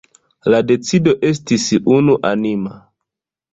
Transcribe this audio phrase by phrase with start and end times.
[0.53, 1.67] La decido estis
[1.99, 2.77] unuanima.